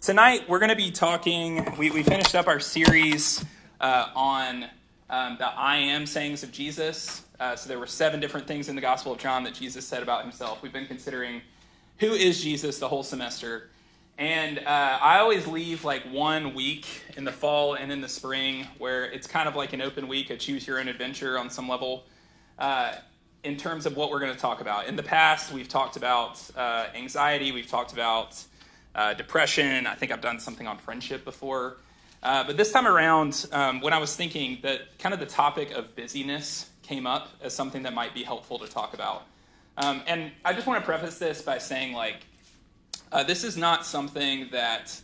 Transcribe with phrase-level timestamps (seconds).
[0.00, 1.76] tonight we're going to be talking.
[1.76, 3.44] We, we finished up our series
[3.80, 4.66] uh, on
[5.10, 7.24] um, the I am sayings of Jesus.
[7.40, 10.02] Uh, so there were seven different things in the Gospel of John that Jesus said
[10.02, 10.62] about himself.
[10.62, 11.42] We've been considering
[11.98, 13.70] who is Jesus the whole semester.
[14.18, 16.86] And uh, I always leave like one week
[17.16, 20.30] in the fall and in the spring where it's kind of like an open week,
[20.30, 22.04] a choose your own adventure on some level.
[22.58, 22.94] Uh,
[23.44, 24.88] in terms of what we're going to talk about.
[24.88, 28.44] In the past, we've talked about uh, anxiety, we've talked about
[28.94, 29.86] uh, depression.
[29.86, 31.76] I think I've done something on friendship before.
[32.22, 35.70] Uh, but this time around, um, when I was thinking that kind of the topic
[35.70, 39.24] of busyness came up as something that might be helpful to talk about.
[39.76, 42.26] Um, and I just want to preface this by saying, like,
[43.12, 45.00] uh, this is not something that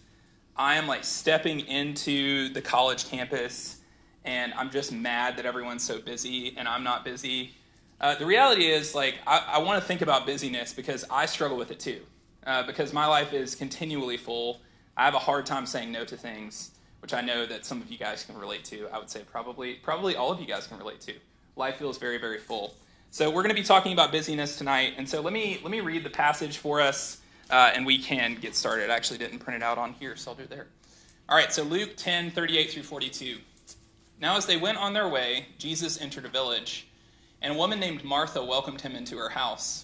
[0.57, 3.81] I am like stepping into the college campus
[4.25, 7.53] and I'm just mad that everyone's so busy and I'm not busy.
[8.01, 11.57] Uh, the reality is, like, I, I want to think about busyness because I struggle
[11.57, 12.01] with it too
[12.47, 14.61] uh, because my life is continually full.
[14.97, 16.71] I have a hard time saying no to things,
[17.01, 18.89] which I know that some of you guys can relate to.
[18.93, 21.15] I would say probably probably all of you guys can relate to.
[21.57, 22.75] Life feels very very full.
[23.11, 25.81] So we're going to be talking about busyness tonight, and so let me let me
[25.81, 28.91] read the passage for us, uh, and we can get started.
[28.91, 30.67] I actually didn't print it out on here, so I'll do it there.
[31.29, 33.39] All right, so Luke 10, 38 through 42.
[34.21, 36.87] Now, as they went on their way, Jesus entered a village,
[37.41, 39.84] and a woman named Martha welcomed him into her house.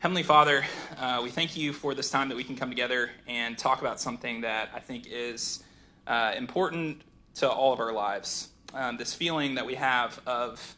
[0.00, 0.64] Heavenly Father,
[0.98, 4.00] uh, we thank you for this time that we can come together and talk about
[4.00, 5.62] something that I think is
[6.06, 7.02] uh, important
[7.34, 8.48] to all of our lives.
[8.72, 10.74] Um, this feeling that we have of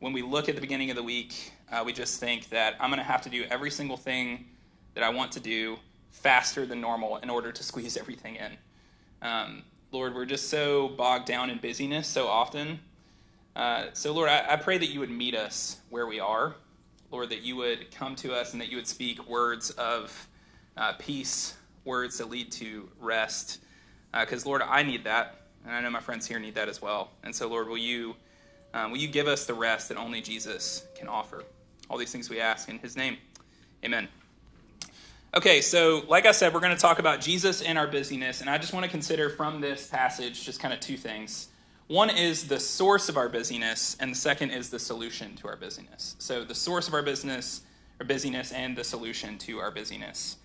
[0.00, 2.90] when we look at the beginning of the week, uh, we just think that I'm
[2.90, 4.46] going to have to do every single thing
[4.94, 5.76] that I want to do
[6.10, 8.56] faster than normal in order to squeeze everything in.
[9.22, 9.62] Um,
[9.92, 12.80] Lord, we're just so bogged down in busyness so often.
[13.54, 16.56] Uh, so, Lord, I, I pray that you would meet us where we are
[17.10, 20.28] Lord, that you would come to us and that you would speak words of
[20.76, 21.54] uh, peace,
[21.84, 23.60] words that lead to rest.
[24.12, 26.82] Because, uh, Lord, I need that, and I know my friends here need that as
[26.82, 27.10] well.
[27.22, 28.14] And so, Lord, will you,
[28.72, 31.44] um, will you give us the rest that only Jesus can offer?
[31.90, 33.18] All these things we ask in his name.
[33.84, 34.08] Amen.
[35.34, 38.48] Okay, so like I said, we're going to talk about Jesus and our busyness, and
[38.48, 41.48] I just want to consider from this passage just kind of two things.
[41.88, 45.56] One is the source of our busyness, and the second is the solution to our
[45.56, 46.16] busyness.
[46.18, 47.60] So, the source of our business
[48.00, 50.36] our busyness and the solution to our busyness.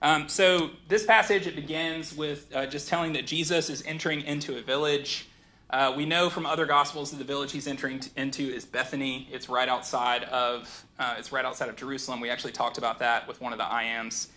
[0.00, 4.56] Um, so, this passage it begins with uh, just telling that Jesus is entering into
[4.56, 5.28] a village.
[5.70, 9.28] Uh, we know from other gospels that the village he's entering t- into is Bethany.
[9.32, 12.20] It's right outside of uh, it's right outside of Jerusalem.
[12.20, 14.28] We actually talked about that with one of the I Ams.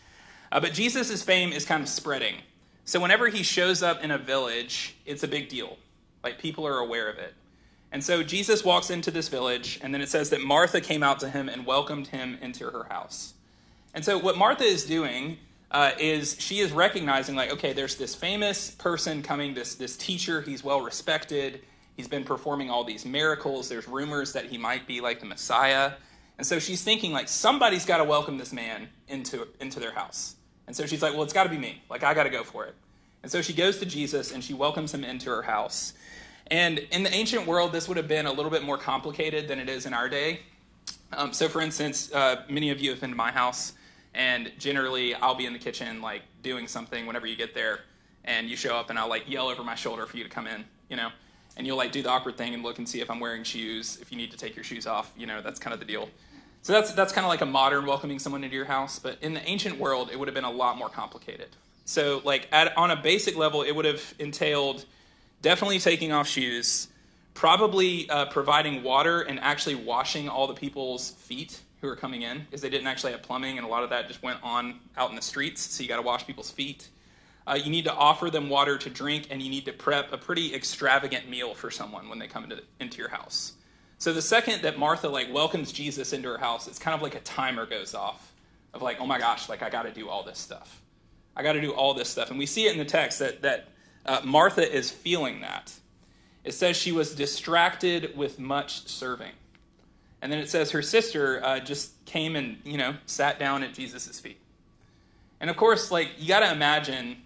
[0.52, 2.36] Uh, but Jesus' fame is kind of spreading.
[2.86, 5.78] So whenever he shows up in a village, it's a big deal.
[6.24, 7.34] Like people are aware of it.
[7.92, 11.20] And so Jesus walks into this village, and then it says that Martha came out
[11.22, 13.34] to him and welcomed him into her house.
[13.94, 15.38] And so what Martha is doing
[15.72, 20.42] uh, is she is recognizing, like, okay, there's this famous person coming, this, this teacher,
[20.42, 21.62] he's well respected,
[21.96, 25.94] he's been performing all these miracles, there's rumors that he might be like the Messiah.
[26.38, 30.36] And so she's thinking, like, somebody's got to welcome this man into, into their house.
[30.68, 31.82] And so she's like, well, it's got to be me.
[31.90, 32.76] Like, I got to go for it.
[33.28, 35.92] And so she goes to Jesus and she welcomes him into her house.
[36.50, 39.60] And in the ancient world, this would have been a little bit more complicated than
[39.60, 40.40] it is in our day.
[41.12, 43.74] Um, so, for instance, uh, many of you have been to my house,
[44.14, 47.82] and generally I'll be in the kitchen, like doing something whenever you get there,
[48.24, 50.48] and you show up, and I'll like yell over my shoulder for you to come
[50.48, 51.10] in, you know,
[51.58, 53.98] and you'll like do the awkward thing and look and see if I'm wearing shoes.
[54.02, 56.08] If you need to take your shoes off, you know, that's kind of the deal.
[56.62, 59.34] So that's that's kind of like a modern welcoming someone into your house, but in
[59.34, 61.50] the ancient world, it would have been a lot more complicated.
[61.88, 64.84] So, like at, on a basic level, it would have entailed
[65.42, 66.90] definitely taking off shoes,
[67.34, 72.40] probably uh, providing water and actually washing all the people's feet who are coming in
[72.40, 75.12] because they didn't actually have plumbing and a lot of that just went on out
[75.12, 75.62] in the streets.
[75.62, 76.90] So you got to wash people's feet.
[77.48, 80.18] Uh, you need to offer them water to drink and you need to prep a
[80.18, 83.54] pretty extravagant meal for someone when they come into, into your house.
[83.98, 87.16] So the second that Martha like welcomes Jesus into her house, it's kind of like
[87.16, 88.34] a timer goes off
[88.74, 90.82] of like, oh my gosh, like I got to do all this stuff.
[91.38, 92.32] I got to do all this stuff.
[92.32, 93.70] And we see it in the text that that
[94.06, 95.72] uh, Martha is feeling that.
[96.44, 99.34] It says she was distracted with much serving.
[100.22, 103.74] And then it says her sister uh, just came and, you know, sat down at
[103.74, 104.40] Jesus' feet.
[105.40, 107.18] And of course, like, you got to imagine,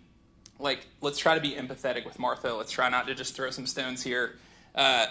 [0.59, 2.53] like, let's try to be empathetic with Martha.
[2.53, 4.35] Let's try not to just throw some stones here.
[4.75, 5.05] Uh,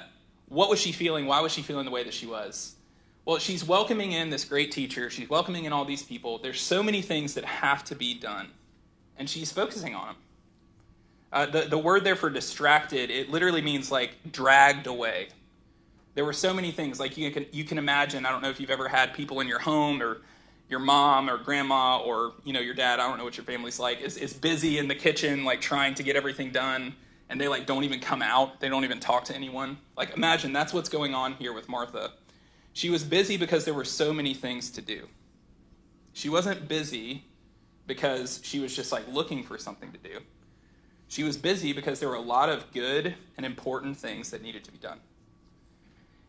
[0.49, 1.27] what was she feeling?
[1.27, 2.75] Why was she feeling the way that she was?
[3.25, 5.09] Well, she's welcoming in this great teacher.
[5.09, 6.39] She's welcoming in all these people.
[6.39, 8.49] There's so many things that have to be done,
[9.21, 10.17] and she's focusing on them.
[11.33, 15.29] Uh, the, the word there for distracted, it literally means like dragged away.
[16.15, 18.59] There were so many things, like you can, you can imagine, I don't know if
[18.59, 20.23] you've ever had people in your home or
[20.71, 23.81] your mom or grandma or you know your dad i don't know what your family's
[23.81, 26.95] like is, is busy in the kitchen like trying to get everything done
[27.29, 30.53] and they like don't even come out they don't even talk to anyone like imagine
[30.53, 32.13] that's what's going on here with martha
[32.73, 35.09] she was busy because there were so many things to do
[36.13, 37.25] she wasn't busy
[37.87, 40.19] because she was just like looking for something to do
[41.09, 44.65] she was busy because there were a lot of good and important things that needed
[44.65, 45.01] to be done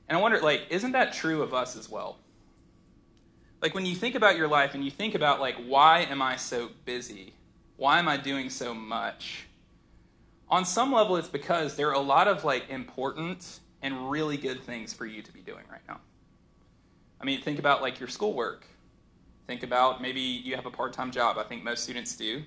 [0.09, 2.17] and i wonder like isn't that true of us as well
[3.61, 6.35] like when you think about your life and you think about like why am I
[6.35, 7.33] so busy?
[7.77, 9.45] Why am I doing so much?
[10.49, 14.63] On some level it's because there are a lot of like important and really good
[14.63, 15.99] things for you to be doing right now.
[17.19, 18.65] I mean, think about like your schoolwork.
[19.51, 21.37] Think about maybe you have a part-time job.
[21.37, 22.41] I think most students do.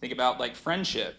[0.00, 1.18] Think about like friendship.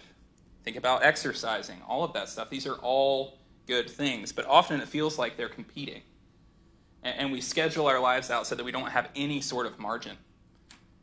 [0.63, 1.81] Think about exercising.
[1.85, 2.49] All of that stuff.
[2.49, 6.03] These are all good things, but often it feels like they're competing
[7.03, 10.15] and we schedule our lives out so that we don't have any sort of margin.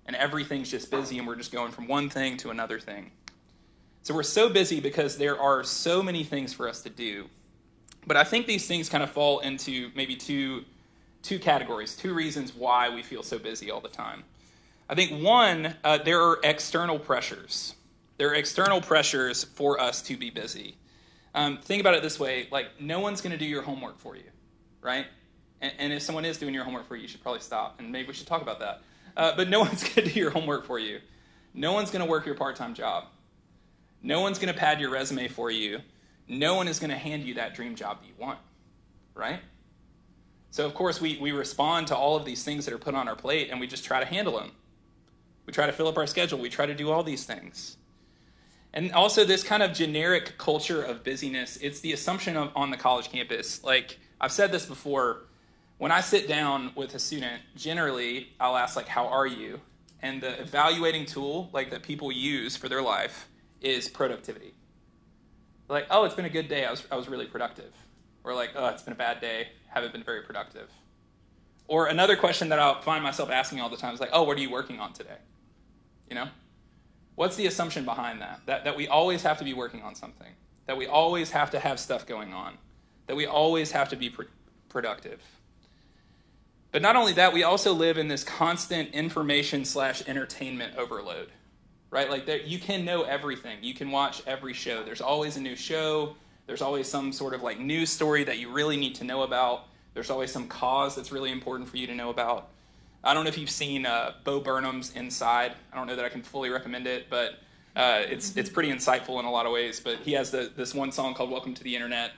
[0.07, 3.11] And everything's just busy, and we're just going from one thing to another thing.
[4.03, 7.27] So we're so busy because there are so many things for us to do.
[8.07, 10.65] But I think these things kind of fall into maybe two,
[11.25, 14.23] two categories, two reasons why we feel so busy all the time.
[14.89, 17.75] I think one, uh, there are external pressures.
[18.19, 20.77] There are external pressures for us to be busy.
[21.35, 24.15] Um, think about it this way like, no one's going to do your homework for
[24.15, 24.31] you,
[24.81, 25.07] right?
[25.61, 27.91] And, and, if someone is doing your homework for you, you should probably stop, and
[27.91, 28.83] maybe we should talk about that.
[29.17, 31.01] Uh, but no one's going to do your homework for you.
[31.55, 33.07] No one's going to work your part time job.
[34.03, 35.81] No one's going to pad your resume for you.
[36.29, 38.39] No one is going to hand you that dream job that you want,
[39.15, 39.41] right?
[40.55, 43.09] So, of course, we, we respond to all of these things that are put on
[43.09, 44.53] our plate and we just try to handle them.
[45.47, 46.39] We try to fill up our schedule.
[46.39, 47.77] We try to do all these things.
[48.73, 52.77] And also, this kind of generic culture of busyness, it's the assumption of, on the
[52.77, 53.65] college campus.
[53.65, 55.23] Like, I've said this before
[55.79, 59.61] when I sit down with a student, generally I'll ask like, "How are you?"
[60.03, 63.29] And the evaluating tool like that people use for their life
[63.61, 64.55] is productivity.
[65.69, 66.65] Like, "Oh, it's been a good day.
[66.65, 67.73] I was I was really productive."
[68.25, 69.49] Or like, "Oh, it's been a bad day.
[69.69, 70.71] Haven't been very productive."
[71.69, 74.37] Or another question that I'll find myself asking all the time is like, "Oh, what
[74.37, 75.19] are you working on today?"
[76.09, 76.29] You know?
[77.15, 78.41] What's the assumption behind that?
[78.47, 80.35] That that we always have to be working on something.
[80.67, 82.59] That we always have to have stuff going on.
[83.07, 84.25] That we always have to be pr-
[84.69, 85.21] productive.
[86.73, 91.31] But not only that, we also live in this constant information slash entertainment overload,
[91.91, 92.11] right?
[92.11, 93.59] Like there, you can know everything.
[93.63, 94.83] You can watch every show.
[94.83, 96.17] There's always a new show.
[96.47, 99.67] There's always some sort of like news story that you really need to know about.
[99.95, 102.49] There's always some cause that's really important for you to know about.
[103.03, 105.53] I don't know if you've seen uh, Bo Burnham's Inside.
[105.73, 107.39] I don't know that I can fully recommend it, but
[107.77, 109.81] uh, it's it's pretty insightful in a lot of ways.
[109.81, 112.13] But he has the, this one song called "Welcome to the Internet,"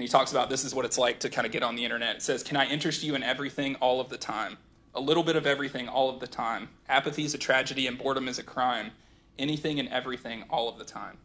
[0.00, 1.84] And he talks about this is what it's like to kind of get on the
[1.84, 2.16] internet.
[2.16, 4.56] It says, Can I interest you in everything all of the time?
[4.94, 6.70] A little bit of everything all of the time.
[6.88, 8.92] Apathy is a tragedy and boredom is a crime.
[9.38, 11.18] Anything and everything all of the time.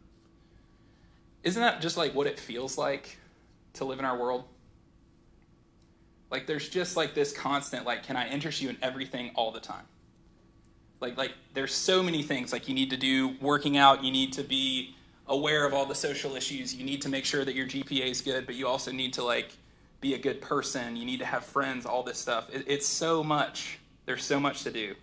[1.46, 3.18] Isn't that just like what it feels like
[3.74, 4.42] to live in our world?
[6.28, 9.60] Like there's just like this constant like can I interest you in everything all the
[9.60, 9.84] time?
[11.00, 14.32] Like like there's so many things like you need to do working out, you need
[14.32, 14.96] to be
[15.28, 16.74] aware of all the social issues.
[16.74, 19.22] You need to make sure that your GPA is good, but you also need to
[19.22, 19.52] like
[20.00, 20.96] be a good person.
[20.96, 22.52] You need to have friends, all this stuff.
[22.52, 23.78] It, it's so much.
[24.04, 24.96] There's so much to do.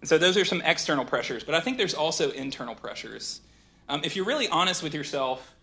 [0.00, 3.42] And so those are some external pressures, but I think there's also internal pressures.
[3.88, 5.54] Um, if you're really honest with yourself,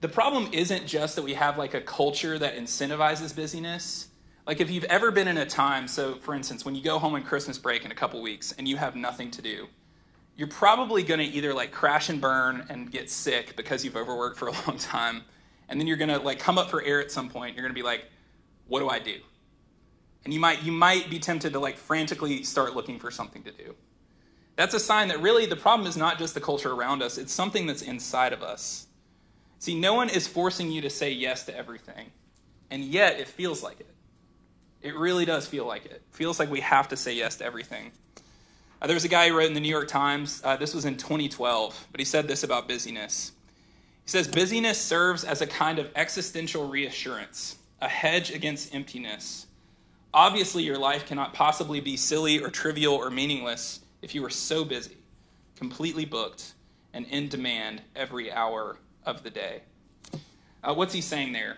[0.00, 4.08] the problem isn't just that we have like a culture that incentivizes busyness.
[4.46, 7.14] Like if you've ever been in a time, so for instance, when you go home
[7.14, 9.68] on Christmas break in a couple weeks and you have nothing to do,
[10.36, 14.38] you're probably going to either like crash and burn and get sick because you've overworked
[14.38, 15.22] for a long time
[15.68, 17.74] and then you're going to like come up for air at some point you're going
[17.74, 18.04] to be like
[18.68, 19.16] what do i do
[20.24, 23.52] and you might you might be tempted to like frantically start looking for something to
[23.52, 23.74] do
[24.56, 27.32] that's a sign that really the problem is not just the culture around us it's
[27.32, 28.86] something that's inside of us
[29.58, 32.10] see no one is forcing you to say yes to everything
[32.70, 33.86] and yet it feels like it
[34.82, 37.44] it really does feel like it, it feels like we have to say yes to
[37.44, 37.92] everything
[38.80, 40.84] uh, there was a guy who wrote in the New York Times, uh, this was
[40.84, 43.32] in 2012, but he said this about busyness.
[44.04, 49.46] He says, Busyness serves as a kind of existential reassurance, a hedge against emptiness.
[50.12, 54.64] Obviously, your life cannot possibly be silly or trivial or meaningless if you are so
[54.64, 54.96] busy,
[55.56, 56.52] completely booked,
[56.92, 59.62] and in demand every hour of the day.
[60.62, 61.56] Uh, what's he saying there?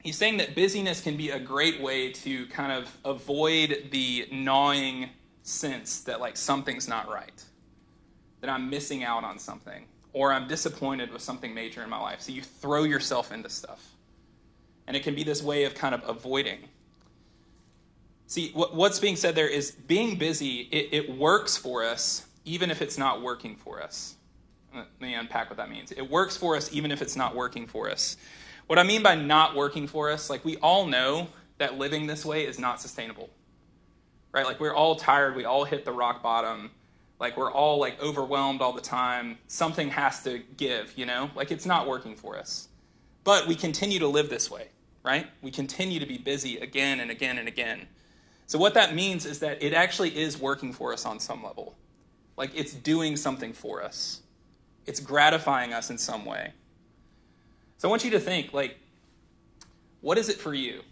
[0.00, 5.08] He's saying that busyness can be a great way to kind of avoid the gnawing
[5.42, 7.42] sense that like something's not right,
[8.42, 12.20] that I'm missing out on something, or I'm disappointed with something major in my life.
[12.20, 13.84] So you throw yourself into stuff.
[14.86, 16.60] And it can be this way of kind of avoiding.
[18.32, 22.80] See, what's being said there is being busy, it, it works for us even if
[22.80, 24.14] it's not working for us.
[24.74, 25.92] Let me unpack what that means.
[25.92, 28.16] It works for us even if it's not working for us.
[28.68, 32.24] What I mean by not working for us, like we all know that living this
[32.24, 33.28] way is not sustainable.
[34.32, 34.46] Right?
[34.46, 36.70] Like we're all tired, we all hit the rock bottom.
[37.20, 39.36] Like we're all like overwhelmed all the time.
[39.46, 41.30] Something has to give, you know?
[41.34, 42.68] Like it's not working for us.
[43.24, 44.68] But we continue to live this way,
[45.02, 45.26] right?
[45.42, 47.88] We continue to be busy again and again and again.
[48.52, 51.74] So what that means is that it actually is working for us on some level.
[52.36, 54.20] Like it's doing something for us.
[54.84, 56.52] It's gratifying us in some way.
[57.78, 58.76] So I want you to think like
[60.02, 60.82] what is it for you?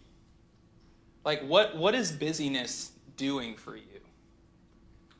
[1.22, 4.00] Like what what is busyness doing for you?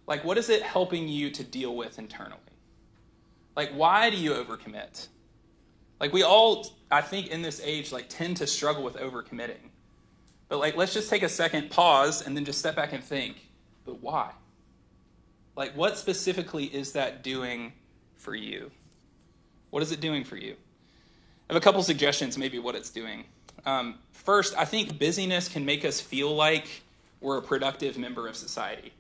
[0.07, 2.41] Like what is it helping you to deal with internally?
[3.55, 5.09] Like why do you overcommit?
[6.01, 9.70] Like we all I think in this age like tend to struggle with overcommitting.
[10.51, 13.49] But like let's just take a second pause and then just step back and think,
[13.87, 14.33] but why?
[15.57, 17.73] Like what specifically is that doing
[18.17, 18.71] for you?
[19.71, 20.57] What is it doing for you?
[21.49, 23.25] I have a couple suggestions, maybe what it's doing.
[23.65, 26.83] Um, first, I think busyness can make us feel like
[27.21, 28.93] we're a productive member of society.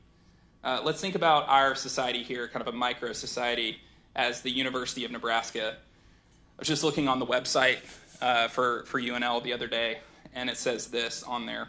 [0.62, 3.80] Uh, let's think about our society here, kind of a micro society,
[4.14, 5.71] as the University of Nebraska.
[5.71, 7.78] I was just looking on the website
[8.21, 9.99] uh, for, for UNL the other day,
[10.35, 11.69] and it says this on there.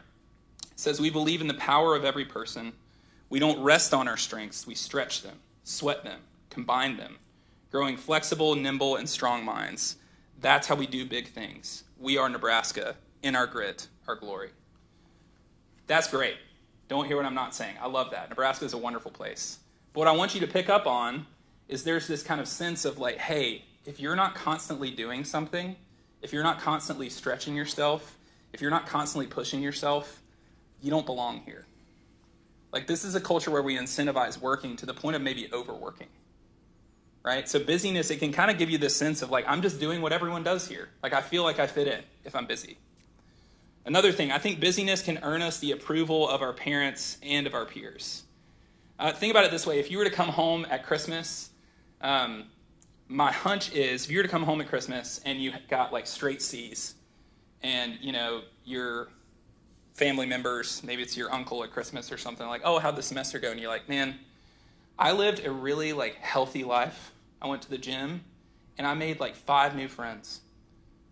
[0.72, 2.74] It says, We believe in the power of every person.
[3.30, 7.18] We don't rest on our strengths, we stretch them, sweat them, combine them,
[7.72, 9.96] growing flexible, nimble, and strong minds.
[10.41, 11.86] That's how we do big things.
[11.98, 14.50] We are Nebraska in our grit, our glory.
[15.88, 16.36] That's great.
[16.89, 17.75] Don't hear what I'm not saying.
[17.82, 18.30] I love that.
[18.30, 19.60] Nebraska is a wonderful place.
[19.94, 21.25] But what I want you to pick up on
[21.70, 25.75] is there's this kind of sense of like, hey, if you're not constantly doing something,
[26.22, 28.18] if you're not constantly stretching yourself,
[28.53, 30.22] if you're not constantly pushing yourself,
[30.81, 31.65] you don't belong here.
[32.72, 36.08] Like, this is a culture where we incentivize working to the point of maybe overworking
[37.24, 37.48] right?
[37.48, 40.01] So busyness, it can kind of give you this sense of like, I'm just doing
[40.01, 40.89] what everyone does here.
[41.03, 42.77] Like, I feel like I fit in if I'm busy.
[43.86, 47.53] Another thing, I think busyness can earn us the approval of our parents and of
[47.53, 48.24] our peers.
[49.00, 51.50] Uh, think about it this way if you were to come home at Christmas,
[52.01, 52.46] um,
[53.08, 56.05] my hunch is if you were to come home at Christmas and you got like
[56.05, 56.93] straight C's,
[57.63, 59.10] and you know, your
[59.94, 63.39] family members, maybe it's your uncle at Christmas or something, like, oh, how'd the semester
[63.39, 63.51] go?
[63.51, 64.15] And you're like, man,
[64.98, 67.12] I lived a really like healthy life.
[67.41, 68.24] I went to the gym
[68.77, 70.41] and I made like five new friends.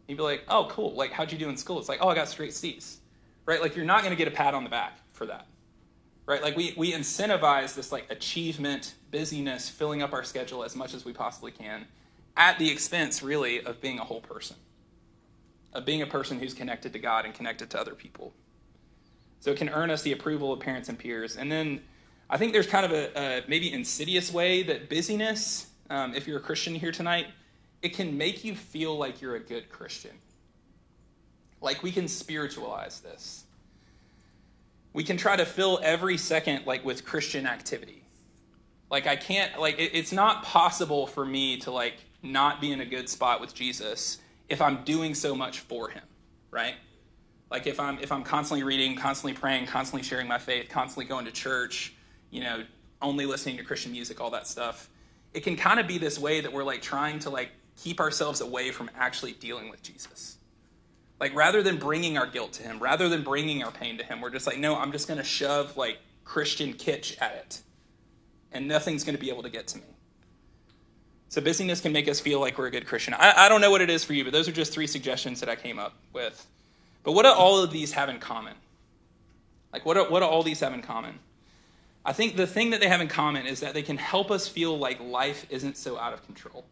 [0.07, 0.93] You'd be like, oh, cool.
[0.93, 1.77] Like, how'd you do in school?
[1.79, 2.99] It's like, oh, I got straight C's.
[3.45, 3.61] Right?
[3.61, 5.45] Like, you're not going to get a pat on the back for that.
[6.25, 6.41] Right?
[6.41, 11.05] Like, we, we incentivize this like achievement, busyness, filling up our schedule as much as
[11.05, 11.85] we possibly can
[12.37, 14.55] at the expense, really, of being a whole person,
[15.73, 18.33] of being a person who's connected to God and connected to other people.
[19.39, 21.37] So it can earn us the approval of parents and peers.
[21.37, 21.81] And then
[22.29, 26.37] I think there's kind of a, a maybe insidious way that busyness, um, if you're
[26.37, 27.27] a Christian here tonight,
[27.81, 30.11] it can make you feel like you're a good Christian.
[31.61, 33.45] Like we can spiritualize this.
[34.93, 38.03] We can try to fill every second like with Christian activity.
[38.89, 42.81] Like I can't like it, it's not possible for me to like not be in
[42.81, 44.17] a good spot with Jesus
[44.49, 46.03] if I'm doing so much for him,
[46.51, 46.75] right?
[47.49, 51.25] Like if I'm if I'm constantly reading, constantly praying, constantly sharing my faith, constantly going
[51.25, 51.93] to church,
[52.29, 52.63] you know,
[53.01, 54.89] only listening to Christian music, all that stuff.
[55.33, 58.41] It can kind of be this way that we're like trying to like keep ourselves
[58.41, 60.37] away from actually dealing with Jesus.
[61.19, 64.21] Like rather than bringing our guilt to him, rather than bringing our pain to him,
[64.21, 67.61] we're just like, no, I'm just going to shove like Christian kitsch at it.
[68.51, 69.83] And nothing's going to be able to get to me.
[71.29, 73.13] So busyness can make us feel like we're a good Christian.
[73.13, 75.39] I, I don't know what it is for you, but those are just three suggestions
[75.39, 76.45] that I came up with.
[77.03, 78.55] But what do all of these have in common?
[79.71, 81.19] Like, what do, what do all these have in common?
[82.03, 84.47] I think the thing that they have in common is that they can help us
[84.47, 86.65] feel like life isn't so out of control.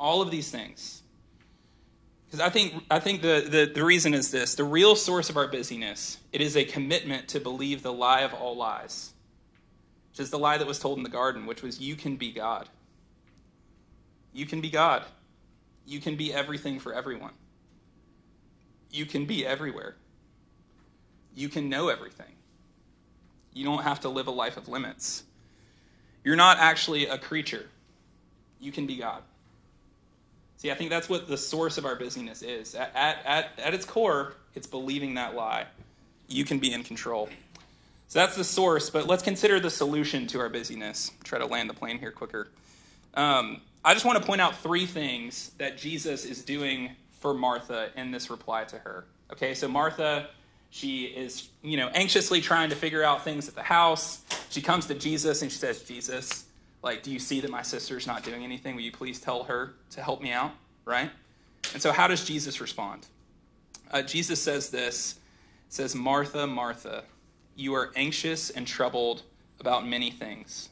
[0.00, 1.02] All of these things.
[2.26, 5.36] Because I think, I think the, the, the reason is this the real source of
[5.36, 9.12] our busyness, it is a commitment to believe the lie of all lies,
[10.10, 12.32] which is the lie that was told in the garden, which was you can be
[12.32, 12.70] God.
[14.32, 15.04] You can be God.
[15.86, 17.32] You can be everything for everyone.
[18.90, 19.96] You can be everywhere.
[21.34, 22.34] You can know everything.
[23.52, 25.24] You don't have to live a life of limits.
[26.24, 27.66] You're not actually a creature.
[28.60, 29.22] you can be God.
[30.58, 32.76] See, I think that's what the source of our busyness is.
[32.76, 35.66] At, at, at, its core, it's believing that lie.
[36.28, 37.28] You can be in control.
[38.06, 41.10] So that's the source, but let's consider the solution to our busyness.
[41.24, 42.46] Try to land the plane here quicker.
[43.14, 47.90] Um, I just want to point out three things that Jesus is doing for Martha
[47.96, 49.06] in this reply to her.
[49.32, 50.28] Okay, so Martha,
[50.70, 54.22] she is, you know, anxiously trying to figure out things at the house.
[54.50, 56.44] She comes to Jesus and she says, Jesus,
[56.82, 58.76] like, do you see that my sister's not doing anything?
[58.76, 60.52] Will you please tell her to help me out?
[60.84, 61.10] Right?
[61.72, 63.06] And so, how does Jesus respond?
[63.90, 65.18] Uh, Jesus says this
[65.68, 67.04] says, Martha, Martha,
[67.56, 69.22] you are anxious and troubled
[69.58, 70.68] about many things.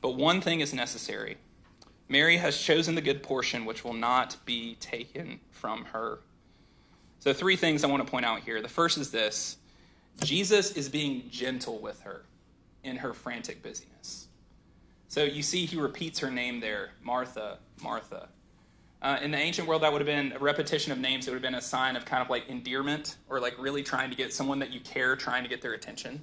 [0.00, 1.36] But one thing is necessary.
[2.08, 6.20] Mary has chosen the good portion which will not be taken from her.
[7.18, 8.60] So, three things I want to point out here.
[8.60, 9.56] The first is this
[10.22, 12.24] Jesus is being gentle with her
[12.82, 14.28] in her frantic busyness.
[15.08, 18.28] So you see, he repeats her name there Martha, Martha.
[19.02, 21.26] Uh, in the ancient world, that would have been a repetition of names.
[21.26, 24.10] It would have been a sign of kind of like endearment or like really trying
[24.10, 26.22] to get someone that you care, trying to get their attention.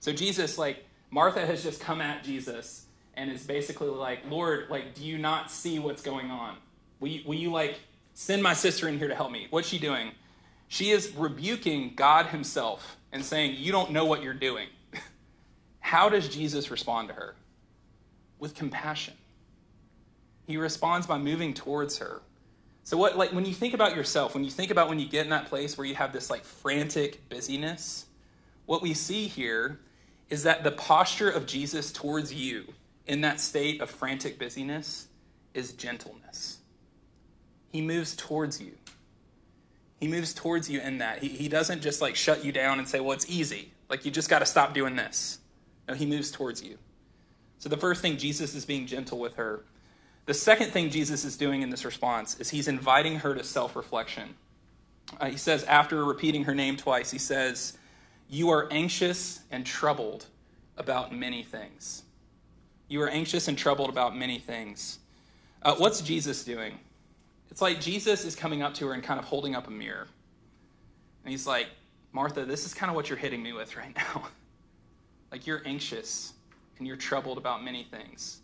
[0.00, 2.83] So Jesus, like, Martha has just come at Jesus
[3.16, 6.56] and is basically like, Lord, like, do you not see what's going on?
[7.00, 7.80] Will you, will you like
[8.14, 9.46] send my sister in here to help me?
[9.50, 10.12] What's she doing?
[10.68, 14.68] She is rebuking God Himself and saying, You don't know what you're doing.
[15.80, 17.34] How does Jesus respond to her?
[18.44, 19.14] with compassion.
[20.46, 22.20] He responds by moving towards her.
[22.82, 25.24] So what like when you think about yourself, when you think about when you get
[25.24, 28.04] in that place where you have this like frantic busyness,
[28.66, 29.80] what we see here
[30.28, 32.66] is that the posture of Jesus towards you
[33.06, 35.08] in that state of frantic busyness
[35.52, 36.58] is gentleness.
[37.70, 38.72] He moves towards you.
[40.00, 41.22] He moves towards you in that.
[41.22, 43.72] He, he doesn't just like shut you down and say, well, it's easy.
[43.88, 45.38] Like you just got to stop doing this.
[45.88, 46.78] No, he moves towards you.
[47.58, 49.64] So the first thing, Jesus is being gentle with her.
[50.26, 53.76] The second thing Jesus is doing in this response is he's inviting her to self
[53.76, 54.34] reflection.
[55.20, 57.76] Uh, he says, after repeating her name twice, he says,
[58.28, 60.26] You are anxious and troubled
[60.76, 62.03] about many things.
[62.88, 64.98] You are anxious and troubled about many things.
[65.62, 66.78] Uh, what's Jesus doing?
[67.50, 70.06] It's like Jesus is coming up to her and kind of holding up a mirror.
[71.24, 71.68] And he's like,
[72.12, 74.28] Martha, this is kind of what you're hitting me with right now.
[75.32, 76.34] like, you're anxious
[76.78, 78.40] and you're troubled about many things.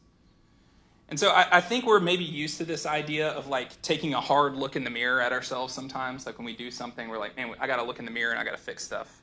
[1.09, 4.20] And so I, I, think we're maybe used to this idea of like taking a
[4.20, 6.24] hard look in the mirror at ourselves sometimes.
[6.24, 8.31] Like when we do something, we're like, man, I got to look in the mirror
[8.31, 9.20] and I got to fix stuff.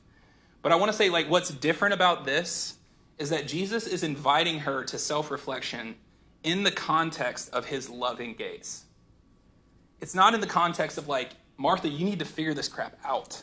[0.60, 2.77] But I want to say, like, what's different about this
[3.18, 5.96] is that Jesus is inviting her to self reflection
[6.42, 8.84] in the context of his loving gaze.
[10.00, 13.42] It's not in the context of like, Martha, you need to figure this crap out.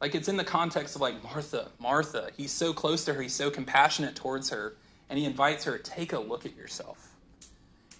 [0.00, 2.30] Like it's in the context of like Martha, Martha.
[2.36, 4.76] He's so close to her, he's so compassionate towards her,
[5.10, 7.14] and he invites her, take a look at yourself.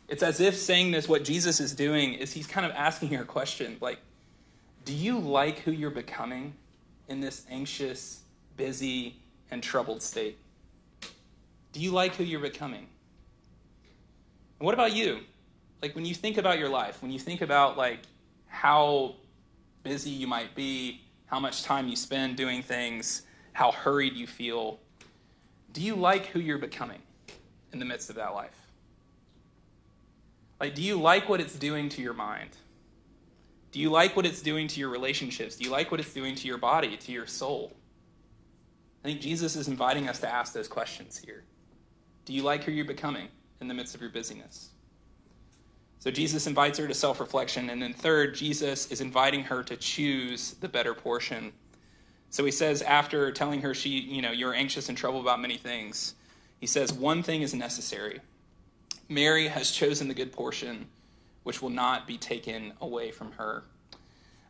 [0.08, 3.22] It's as if saying this, what Jesus is doing is he's kind of asking her
[3.22, 3.98] a question like,
[4.86, 6.54] do you like who you're becoming
[7.08, 8.22] in this anxious,
[8.56, 9.16] busy,
[9.50, 10.38] and troubled state?
[11.78, 12.88] Do you like who you're becoming?
[14.58, 15.20] And what about you?
[15.80, 18.00] Like when you think about your life, when you think about like
[18.48, 19.14] how
[19.84, 24.80] busy you might be, how much time you spend doing things, how hurried you feel.
[25.72, 26.98] Do you like who you're becoming
[27.72, 28.58] in the midst of that life?
[30.58, 32.56] Like, do you like what it's doing to your mind?
[33.70, 35.54] Do you like what it's doing to your relationships?
[35.54, 37.76] Do you like what it's doing to your body, to your soul?
[39.04, 41.44] I think Jesus is inviting us to ask those questions here.
[42.28, 44.68] Do you like who you're becoming in the midst of your busyness?
[45.98, 47.70] So Jesus invites her to self reflection.
[47.70, 51.54] And then, third, Jesus is inviting her to choose the better portion.
[52.28, 55.56] So he says, after telling her she, you know, you're anxious and troubled about many
[55.56, 56.16] things,
[56.60, 58.20] he says, one thing is necessary.
[59.08, 60.86] Mary has chosen the good portion,
[61.44, 63.64] which will not be taken away from her.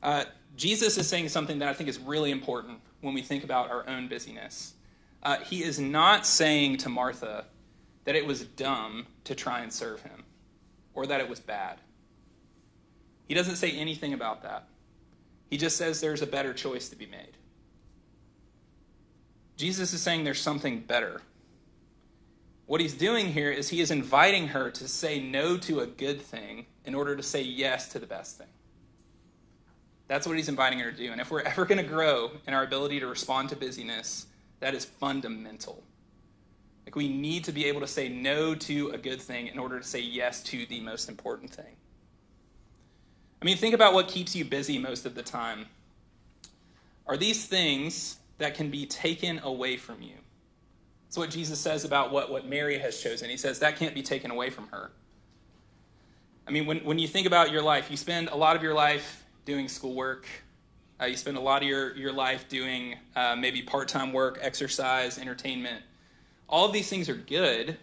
[0.03, 0.25] Uh,
[0.57, 3.88] Jesus is saying something that I think is really important when we think about our
[3.88, 4.75] own busyness.
[5.23, 7.45] Uh, he is not saying to Martha
[8.09, 10.25] that it was dumb to try and serve him
[10.94, 11.77] or that it was bad.
[13.27, 14.66] He doesn't say anything about that.
[15.51, 17.37] He just says there's a better choice to be made.
[19.59, 21.21] Jesus is saying there's something better.
[22.64, 26.23] What he's doing here is he is inviting her to say no to a good
[26.23, 28.49] thing in order to say yes to the best thing.
[30.07, 31.12] That's what he's inviting her to do.
[31.12, 34.29] And if we're ever going to grow in our ability to respond to busyness,
[34.61, 35.83] that is fundamental.
[36.88, 39.79] Like we need to be able to say no to a good thing in order
[39.79, 41.77] to say yes to the most important thing.
[43.42, 45.66] I mean, think about what keeps you busy most of the time.
[47.07, 50.14] Are these things that can be taken away from you?
[51.05, 53.29] That's what Jesus says about what, what Mary has chosen.
[53.29, 54.90] He says that can't be taken away from her.
[56.46, 58.72] I mean, when, when you think about your life, you spend a lot of your
[58.72, 60.27] life doing schoolwork.
[60.98, 64.38] Uh, you spend a lot of your, your life doing uh, maybe part time work,
[64.40, 65.83] exercise, entertainment.
[66.49, 67.77] All of these things are good,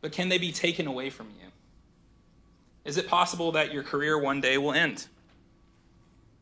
[0.00, 1.48] but can they be taken away from you?
[2.84, 5.06] Is it possible that your career one day will end?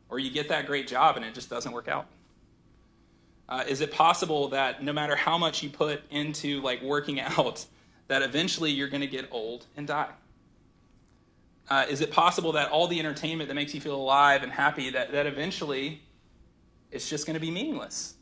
[0.09, 2.07] Or you get that great job and it just doesn't work out?
[3.49, 7.65] Uh, is it possible that no matter how much you put into like working out,
[8.07, 10.09] that eventually you're going to get old and die?
[11.69, 14.89] Uh, is it possible that all the entertainment that makes you feel alive and happy
[14.89, 16.01] that, that eventually
[16.91, 18.15] it's just going to be meaningless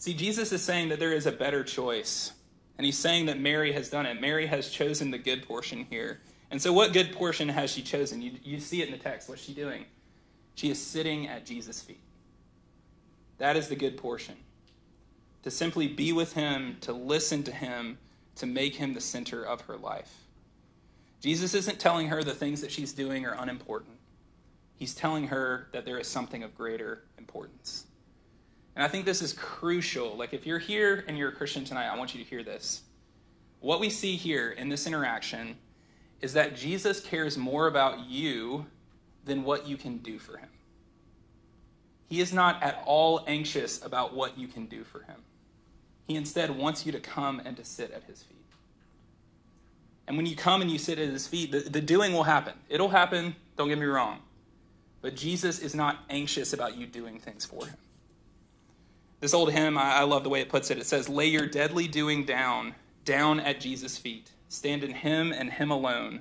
[0.00, 2.32] see jesus is saying that there is a better choice.
[2.76, 4.22] And he's saying that mary has done it.
[4.22, 6.20] Mary has chosen the good portion here.
[6.50, 8.22] And so what good portion has she chosen?
[8.22, 9.28] You, you see it in the text.
[9.28, 9.84] What's she doing?
[10.54, 12.00] She is sitting at jesus feet.
[13.36, 14.36] That is the good portion.
[15.42, 17.98] To simply be with him to listen to him
[18.36, 20.14] to make him the center of her life.
[21.20, 23.98] Jesus isn't telling her the things that she's doing are unimportant.
[24.76, 27.84] He's telling her that there is something of greater importance.
[28.80, 30.16] And I think this is crucial.
[30.16, 32.80] Like, if you're here and you're a Christian tonight, I want you to hear this.
[33.60, 35.58] What we see here in this interaction
[36.22, 38.64] is that Jesus cares more about you
[39.26, 40.48] than what you can do for him.
[42.08, 45.24] He is not at all anxious about what you can do for him.
[46.06, 48.38] He instead wants you to come and to sit at his feet.
[50.08, 52.54] And when you come and you sit at his feet, the, the doing will happen.
[52.70, 54.20] It'll happen, don't get me wrong.
[55.02, 57.76] But Jesus is not anxious about you doing things for him.
[59.20, 60.78] This old hymn, I, I love the way it puts it.
[60.78, 64.30] It says, Lay your deadly doing down, down at Jesus' feet.
[64.48, 66.20] Stand in him and him alone,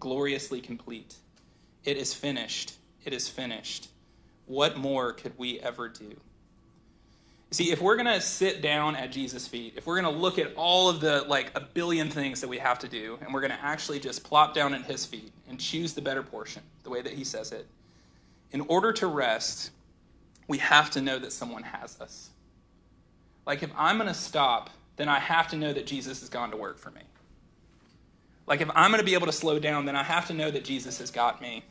[0.00, 1.14] gloriously complete.
[1.84, 2.74] It is finished.
[3.04, 3.88] It is finished.
[4.46, 6.16] What more could we ever do?
[7.52, 10.38] See, if we're going to sit down at Jesus' feet, if we're going to look
[10.38, 13.40] at all of the, like, a billion things that we have to do, and we're
[13.40, 16.90] going to actually just plop down at his feet and choose the better portion, the
[16.90, 17.66] way that he says it,
[18.52, 19.70] in order to rest,
[20.46, 22.30] we have to know that someone has us.
[23.46, 26.50] Like, if I'm going to stop, then I have to know that Jesus has gone
[26.50, 27.02] to work for me.
[28.46, 30.50] Like, if I'm going to be able to slow down, then I have to know
[30.50, 31.64] that Jesus has got me.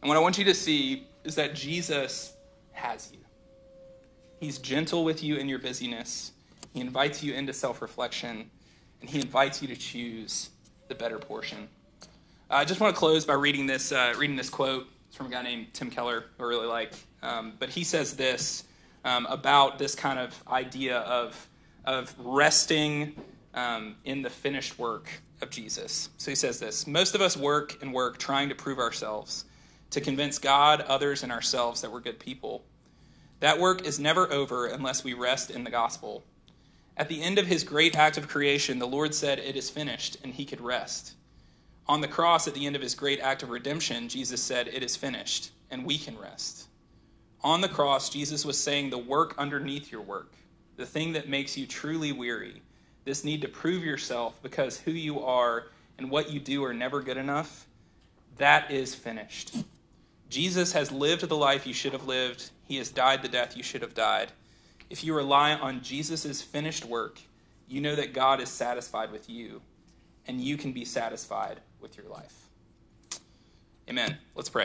[0.00, 2.34] And what I want you to see is that Jesus
[2.72, 3.18] has you.
[4.40, 6.32] He's gentle with you in your busyness.
[6.74, 8.50] He invites you into self reflection,
[9.00, 10.50] and he invites you to choose
[10.88, 11.68] the better portion.
[12.50, 14.88] Uh, I just want to close by reading this, uh, reading this quote.
[15.06, 16.92] It's from a guy named Tim Keller, who I really like.
[17.22, 18.64] Um, but he says this
[19.04, 21.48] um, about this kind of idea of,
[21.84, 23.14] of resting
[23.54, 25.08] um, in the finished work
[25.40, 26.08] of Jesus.
[26.18, 29.44] So he says this Most of us work and work trying to prove ourselves,
[29.90, 32.64] to convince God, others, and ourselves that we're good people.
[33.40, 36.22] That work is never over unless we rest in the gospel.
[36.96, 40.18] At the end of his great act of creation, the Lord said, It is finished,
[40.22, 41.14] and he could rest.
[41.88, 44.82] On the cross, at the end of his great act of redemption, Jesus said, It
[44.82, 46.68] is finished, and we can rest.
[47.44, 50.32] On the cross, Jesus was saying the work underneath your work,
[50.76, 52.62] the thing that makes you truly weary,
[53.04, 55.66] this need to prove yourself because who you are
[55.98, 57.66] and what you do are never good enough,
[58.38, 59.56] that is finished.
[60.30, 62.50] Jesus has lived the life you should have lived.
[62.64, 64.32] He has died the death you should have died.
[64.88, 67.20] If you rely on Jesus' finished work,
[67.68, 69.62] you know that God is satisfied with you,
[70.26, 72.48] and you can be satisfied with your life.
[73.88, 74.16] Amen.
[74.34, 74.60] Let's pray.